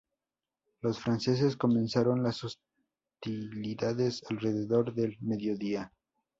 Los 0.81 0.97
franceses 0.97 1.55
comenzaron 1.55 2.23
las 2.23 2.41
hostilidades 2.43 4.23
alrededor 4.31 4.95
del 4.95 5.15
mediodía. 5.21 5.93